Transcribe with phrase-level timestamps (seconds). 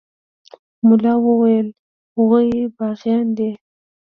[0.87, 1.67] ملا وويل
[2.17, 3.51] هغوى باغيان دي.